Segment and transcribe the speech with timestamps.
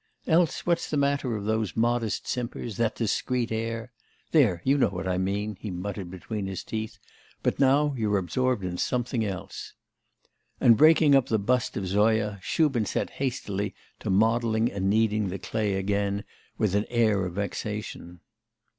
[0.25, 3.91] Else, what's the meaning of those modest simpers, that discreet air?
[4.31, 6.97] There, you know what I mean,' he muttered between his teeth.
[7.43, 9.75] 'But now you're absorbed in something else.'
[10.59, 15.37] And breaking up the bust of Zoya, Shubin set hastily to modelling and kneading the
[15.37, 16.23] clay again
[16.57, 18.21] with an air of vexation.